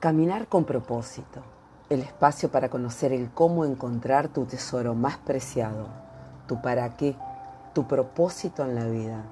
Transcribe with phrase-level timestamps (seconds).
[0.00, 1.42] Caminar con propósito,
[1.90, 5.88] el espacio para conocer el cómo encontrar tu tesoro más preciado,
[6.48, 7.16] tu para qué,
[7.74, 9.24] tu propósito en la vida.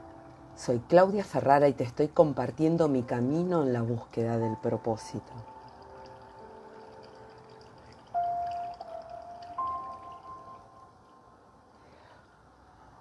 [0.57, 5.33] Soy Claudia Ferrara y te estoy compartiendo mi camino en la búsqueda del propósito.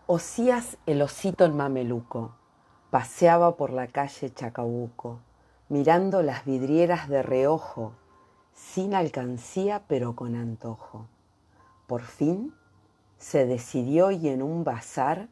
[0.05, 2.31] Osías el osito en mameluco
[2.91, 5.19] paseaba por la calle Chacabuco
[5.69, 7.93] mirando las vidrieras de reojo,
[8.53, 11.07] sin alcancía pero con antojo.
[11.87, 12.53] Por fin
[13.17, 15.29] se decidió y en un bazar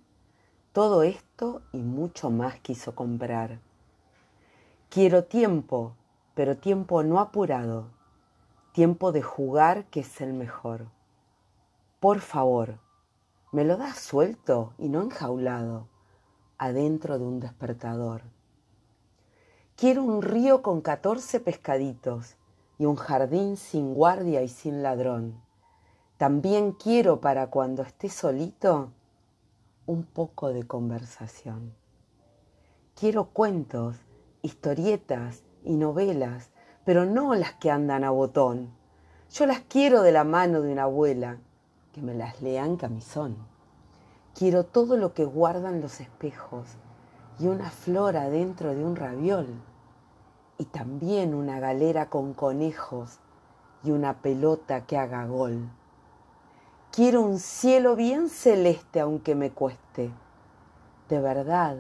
[0.74, 3.60] todo esto y mucho más quiso comprar.
[4.90, 5.96] Quiero tiempo,
[6.34, 7.88] pero tiempo no apurado,
[8.74, 10.88] tiempo de jugar que es el mejor.
[12.02, 12.80] Por favor,
[13.54, 15.88] me lo das suelto y no enjaulado,
[16.58, 18.35] adentro de un despertador.
[19.78, 22.38] Quiero un río con catorce pescaditos
[22.78, 25.42] y un jardín sin guardia y sin ladrón.
[26.16, 28.92] También quiero para cuando esté solito
[29.86, 31.74] un poco de conversación.
[32.98, 33.98] Quiero cuentos,
[34.44, 36.52] historietas y novelas,
[36.86, 38.72] pero no las que andan a botón.
[39.30, 41.40] Yo las quiero de la mano de una abuela,
[41.92, 43.36] que me las lean camisón.
[44.36, 46.78] Quiero todo lo que guardan los espejos
[47.40, 49.48] y una flor adentro de un raviol,
[50.58, 53.20] y también una galera con conejos
[53.84, 55.70] y una pelota que haga gol.
[56.92, 60.12] Quiero un cielo bien celeste aunque me cueste,
[61.10, 61.78] de verdad,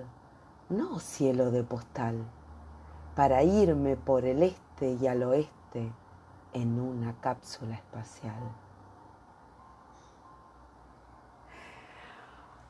[0.69, 2.17] no cielo de postal,
[3.15, 5.91] para irme por el este y al oeste
[6.51, 8.64] en una cápsula espacial.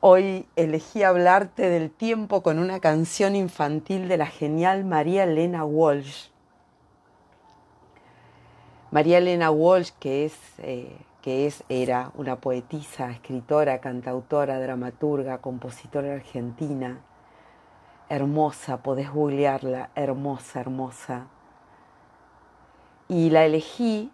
[0.00, 6.28] Hoy elegí hablarte del tiempo con una canción infantil de la genial María Elena Walsh.
[8.90, 16.12] María Elena Walsh, que es, eh, que es, era una poetisa, escritora, cantautora, dramaturga, compositora
[16.12, 17.00] argentina,
[18.10, 21.28] hermosa, podés googlearla, hermosa, hermosa.
[23.08, 24.12] Y la elegí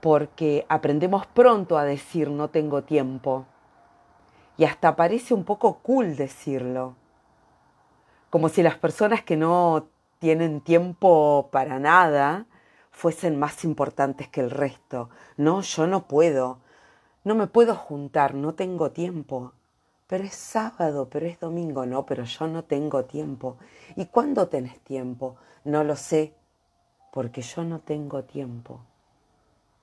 [0.00, 3.46] porque aprendemos pronto a decir no tengo tiempo
[4.60, 6.94] y hasta parece un poco cool decirlo.
[8.28, 9.86] Como si las personas que no
[10.18, 12.44] tienen tiempo para nada
[12.90, 15.08] fuesen más importantes que el resto.
[15.38, 16.58] No, yo no puedo.
[17.24, 19.54] No me puedo juntar, no tengo tiempo.
[20.06, 23.56] Pero es sábado, pero es domingo, no, pero yo no tengo tiempo.
[23.96, 25.36] ¿Y cuándo tenés tiempo?
[25.64, 26.34] No lo sé,
[27.14, 28.82] porque yo no tengo tiempo.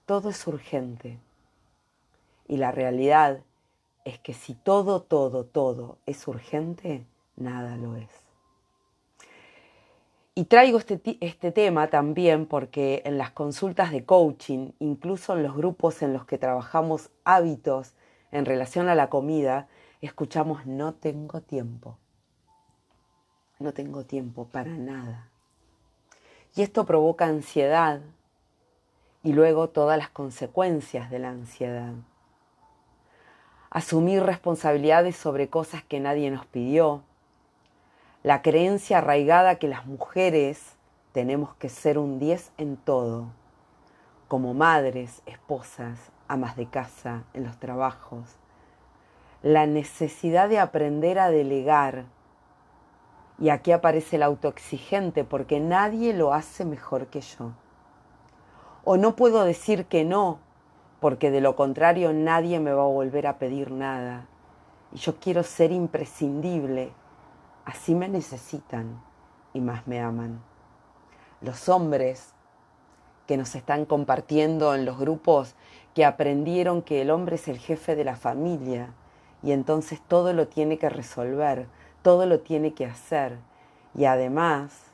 [0.05, 1.17] Todo es urgente.
[2.47, 3.39] Y la realidad
[4.07, 8.07] es que si todo, todo, todo es urgente, nada lo es.
[10.33, 15.57] Y traigo este, este, tema también porque en las consultas de coaching, incluso en los
[15.57, 17.95] grupos en los que trabajamos hábitos
[18.31, 19.67] en relación a la comida,
[19.99, 21.97] escuchamos no tengo tiempo.
[23.59, 25.27] No tengo tiempo para nada.
[26.55, 27.99] Y esto provoca ansiedad
[29.21, 31.93] y luego todas las consecuencias de la ansiedad
[33.77, 37.03] asumir responsabilidades sobre cosas que nadie nos pidió,
[38.23, 40.73] la creencia arraigada que las mujeres
[41.11, 43.27] tenemos que ser un 10 en todo,
[44.27, 48.37] como madres, esposas, amas de casa, en los trabajos,
[49.43, 52.05] la necesidad de aprender a delegar,
[53.37, 57.51] y aquí aparece el autoexigente porque nadie lo hace mejor que yo.
[58.83, 60.39] O no puedo decir que no
[60.99, 64.25] porque de lo contrario nadie me va a volver a pedir nada.
[64.91, 66.91] Y yo quiero ser imprescindible.
[67.65, 69.01] Así me necesitan
[69.53, 70.41] y más me aman.
[71.41, 72.33] Los hombres
[73.27, 75.55] que nos están compartiendo en los grupos
[75.93, 78.93] que aprendieron que el hombre es el jefe de la familia
[79.43, 81.67] y entonces todo lo tiene que resolver,
[82.01, 83.37] todo lo tiene que hacer
[83.93, 84.93] y además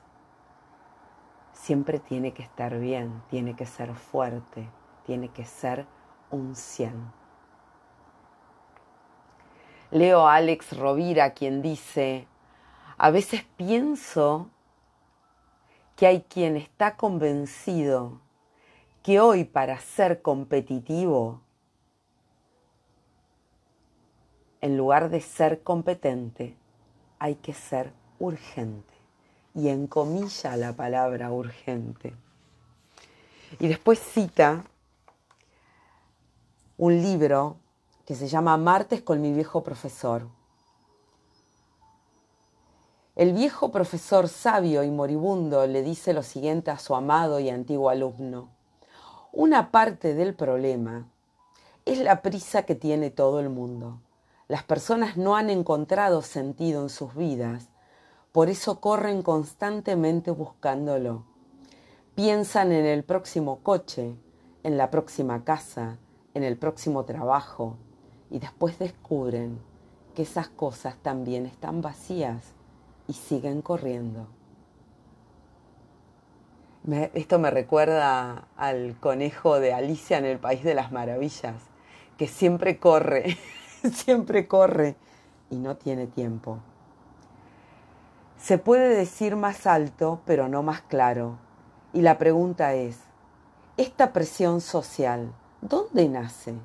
[1.53, 4.67] siempre tiene que estar bien, tiene que ser fuerte
[5.05, 5.85] tiene que ser
[6.33, 7.11] un 100.
[9.91, 12.27] Leo a Alex Rovira quien dice,
[12.97, 14.49] a veces pienso
[15.95, 18.19] que hay quien está convencido
[19.03, 21.41] que hoy para ser competitivo,
[24.61, 26.57] en lugar de ser competente,
[27.19, 28.93] hay que ser urgente.
[29.53, 32.15] Y en comilla la palabra urgente.
[33.59, 34.63] Y después cita
[36.85, 37.55] un libro
[38.05, 40.27] que se llama Martes con mi viejo profesor.
[43.15, 47.89] El viejo profesor sabio y moribundo le dice lo siguiente a su amado y antiguo
[47.89, 48.49] alumno.
[49.31, 51.07] Una parte del problema
[51.85, 54.01] es la prisa que tiene todo el mundo.
[54.49, 57.69] Las personas no han encontrado sentido en sus vidas,
[58.33, 61.23] por eso corren constantemente buscándolo.
[62.13, 64.17] Piensan en el próximo coche,
[64.63, 65.97] en la próxima casa,
[66.33, 67.77] en el próximo trabajo,
[68.29, 69.59] y después descubren
[70.15, 72.53] que esas cosas también están vacías
[73.07, 74.27] y siguen corriendo.
[77.13, 81.55] esto me recuerda al conejo de Alicia en el País de las Maravillas,
[82.17, 83.37] que siempre corre,
[83.93, 84.95] siempre corre
[85.49, 86.59] y no tiene tiempo.
[88.37, 91.37] Se puede decir más alto, pero no más claro.
[91.93, 92.99] Y la pregunta es,
[93.77, 95.33] ¿esta presión social
[95.63, 96.55] dónde nace?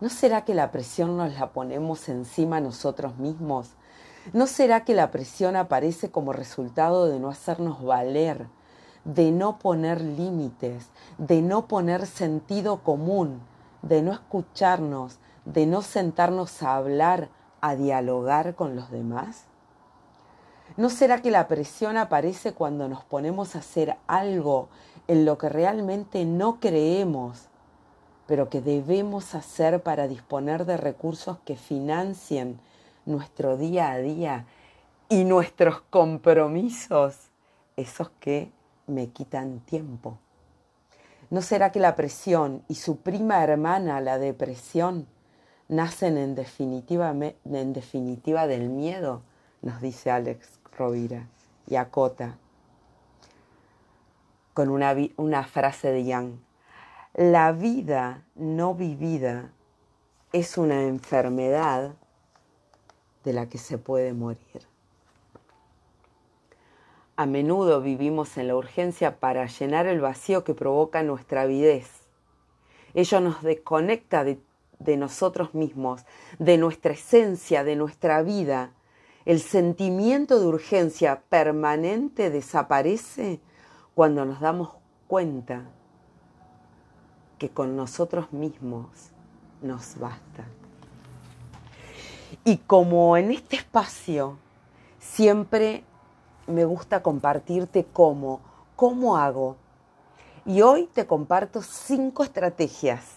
[0.00, 3.70] ¿No será que la presión nos la ponemos encima nosotros mismos?
[4.32, 8.48] ¿No será que la presión aparece como resultado de no hacernos valer,
[9.04, 10.88] de no poner límites,
[11.18, 13.40] de no poner sentido común,
[13.82, 17.28] de no escucharnos, de no sentarnos a hablar,
[17.60, 19.44] a dialogar con los demás?
[20.76, 24.68] ¿No será que la presión aparece cuando nos ponemos a hacer algo
[25.06, 27.47] en lo que realmente no creemos,
[28.28, 32.60] pero que debemos hacer para disponer de recursos que financien
[33.06, 34.44] nuestro día a día
[35.08, 37.16] y nuestros compromisos,
[37.76, 38.52] esos que
[38.86, 40.18] me quitan tiempo.
[41.30, 45.06] ¿No será que la presión y su prima hermana, la depresión,
[45.68, 49.22] nacen en definitiva, en definitiva del miedo?
[49.62, 51.26] Nos dice Alex Rovira
[51.66, 52.36] y acota
[54.52, 56.47] con una, una frase de Young.
[57.20, 59.50] La vida no vivida
[60.32, 61.96] es una enfermedad
[63.24, 64.62] de la que se puede morir.
[67.16, 71.90] A menudo vivimos en la urgencia para llenar el vacío que provoca nuestra avidez.
[72.94, 74.38] Ello nos desconecta de,
[74.78, 76.04] de nosotros mismos,
[76.38, 78.74] de nuestra esencia, de nuestra vida.
[79.24, 83.40] El sentimiento de urgencia permanente desaparece
[83.96, 84.76] cuando nos damos
[85.08, 85.68] cuenta
[87.38, 88.86] que con nosotros mismos
[89.62, 90.44] nos basta.
[92.44, 94.36] Y como en este espacio
[94.98, 95.84] siempre
[96.46, 98.40] me gusta compartirte cómo,
[98.76, 99.56] cómo hago.
[100.44, 103.16] Y hoy te comparto cinco estrategias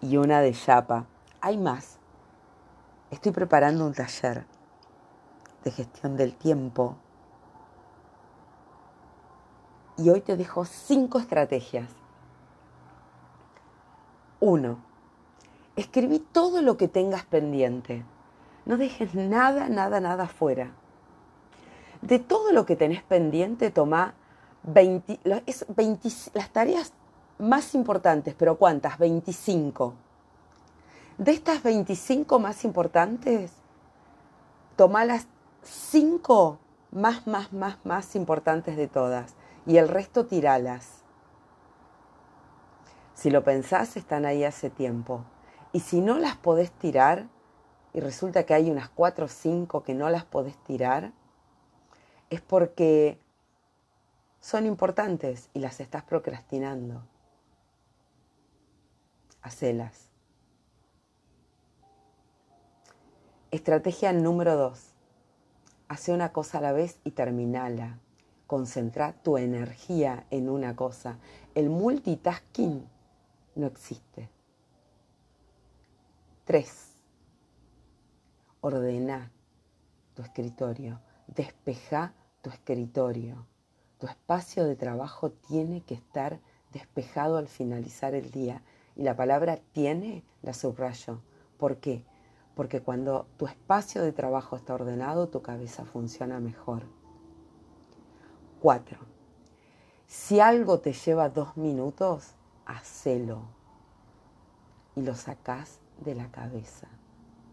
[0.00, 1.06] y una de chapa.
[1.40, 1.98] Hay más.
[3.10, 4.44] Estoy preparando un taller
[5.64, 6.96] de gestión del tiempo.
[9.96, 11.88] Y hoy te dejo cinco estrategias.
[14.40, 14.78] Uno,
[15.76, 18.04] escribí todo lo que tengas pendiente.
[18.66, 20.72] No dejes nada, nada, nada fuera.
[22.02, 24.14] De todo lo que tenés pendiente, toma
[24.62, 26.92] 20, las tareas
[27.38, 28.98] más importantes, pero ¿cuántas?
[28.98, 29.94] 25.
[31.16, 33.52] De estas 25 más importantes,
[34.76, 35.26] toma las
[35.62, 36.58] 5
[36.92, 39.34] más, más, más, más importantes de todas
[39.66, 40.97] y el resto tiralas.
[43.18, 45.24] Si lo pensás, están ahí hace tiempo.
[45.72, 47.26] Y si no las podés tirar,
[47.92, 51.10] y resulta que hay unas cuatro o cinco que no las podés tirar,
[52.30, 53.18] es porque
[54.38, 57.02] son importantes y las estás procrastinando.
[59.42, 60.10] Hacelas.
[63.50, 64.94] Estrategia número dos.
[65.88, 67.98] Hace una cosa a la vez y terminala.
[68.46, 71.18] Concentra tu energía en una cosa.
[71.56, 72.88] El multitasking
[73.58, 74.30] no existe.
[76.44, 76.96] 3.
[78.60, 79.30] Ordena
[80.14, 83.46] tu escritorio, despeja tu escritorio.
[83.98, 86.40] Tu espacio de trabajo tiene que estar
[86.72, 88.62] despejado al finalizar el día.
[88.96, 91.20] Y la palabra tiene la subrayo.
[91.58, 92.04] ¿Por qué?
[92.54, 96.84] Porque cuando tu espacio de trabajo está ordenado, tu cabeza funciona mejor.
[98.60, 98.98] 4.
[100.06, 102.37] Si algo te lleva dos minutos,
[102.68, 103.40] hacelo
[104.94, 106.86] y lo sacás de la cabeza,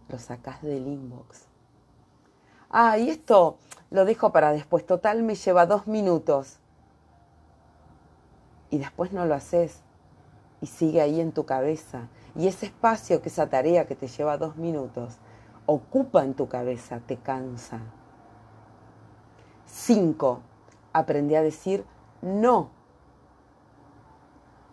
[0.09, 1.47] lo sacás del inbox.
[2.69, 3.57] Ah, y esto
[3.89, 4.85] lo dejo para después.
[4.85, 6.59] Total me lleva dos minutos.
[8.69, 9.81] Y después no lo haces.
[10.61, 12.09] Y sigue ahí en tu cabeza.
[12.35, 15.17] Y ese espacio, que esa tarea que te lleva dos minutos,
[15.65, 17.79] ocupa en tu cabeza, te cansa.
[19.65, 20.41] Cinco,
[20.91, 21.85] aprendí a decir
[22.21, 22.74] no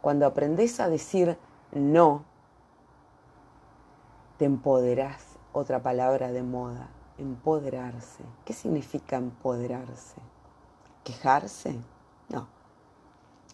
[0.03, 1.39] cuando aprendes a decir
[1.71, 2.25] no,
[4.37, 8.25] te empoderás, otra palabra de moda, empoderarse.
[8.45, 10.21] ¿Qué significa empoderarse?
[11.05, 11.79] ¿Quejarse?
[12.29, 12.49] No.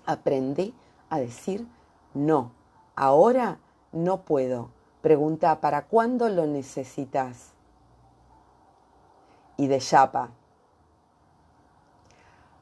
[0.06, 0.72] Aprende
[1.10, 1.68] a decir
[2.14, 2.52] no.
[2.96, 3.58] Ahora
[3.92, 4.70] no puedo.
[5.02, 7.52] Pregunta, ¿para cuándo lo necesitas?
[9.58, 10.30] Y de chapa.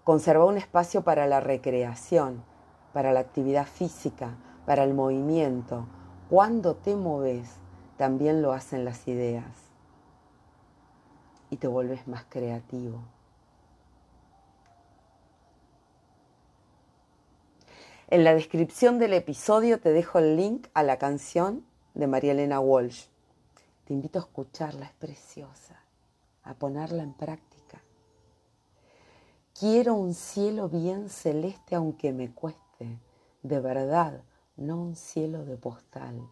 [0.02, 2.42] Conserva un espacio para la recreación,
[2.96, 5.86] para la actividad física, para el movimiento.
[6.30, 7.46] Cuando te moves,
[7.98, 9.44] también lo hacen las ideas.
[11.50, 13.02] Y te vuelves más creativo.
[18.08, 22.60] En la descripción del episodio te dejo el link a la canción de María Elena
[22.60, 23.08] Walsh.
[23.84, 25.82] Te invito a escucharla, es preciosa,
[26.44, 27.78] a ponerla en práctica.
[29.52, 32.65] Quiero un cielo bien celeste aunque me cueste,
[33.46, 34.22] de verdad,
[34.56, 36.28] no un cielo de postal.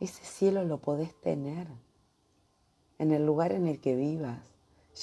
[0.00, 1.68] Ese cielo lo podés tener
[2.98, 4.40] en el lugar en el que vivas,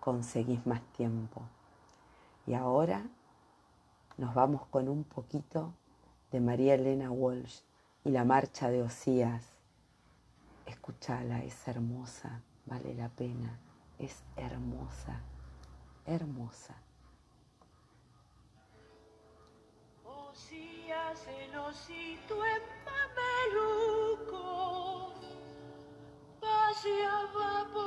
[0.00, 1.42] conseguís más tiempo.
[2.46, 3.06] Y ahora
[4.18, 5.72] nos vamos con un poquito
[6.30, 7.62] de María Elena Walsh
[8.04, 9.54] y la marcha de Osías.
[10.66, 13.58] Escúchala, es hermosa, vale la pena,
[13.98, 15.20] es hermosa,
[16.04, 16.83] hermosa.
[26.40, 27.83] Paseaba por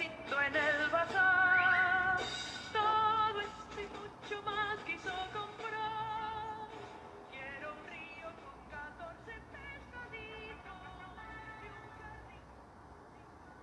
[0.00, 0.87] éxito en el